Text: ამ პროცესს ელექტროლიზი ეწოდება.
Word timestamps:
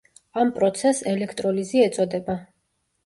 ამ 0.43 0.53
პროცესს 0.55 1.05
ელექტროლიზი 1.13 1.85
ეწოდება. 1.91 2.39